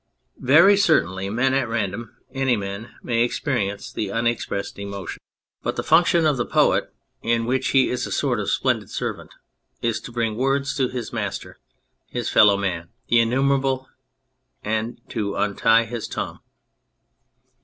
[0.41, 5.21] Very certainly men at random, any men, may experience the unexpressed emotion,
[5.61, 8.39] but the 25 On Anything function of the poet in which he is a sort
[8.39, 9.31] of splendid servant
[9.83, 11.59] is to bring words to his master,
[12.07, 13.89] his fellow man, the innumerable,
[14.63, 16.39] and to untie his tongue.